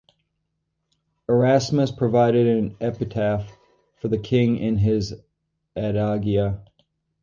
Erasmus 1.29 1.91
provided 1.91 2.47
an 2.47 2.75
epitaph 2.81 3.55
for 3.97 4.07
the 4.07 4.17
King 4.17 4.57
in 4.57 4.79
his 4.79 5.13
Adagia. 5.75 6.65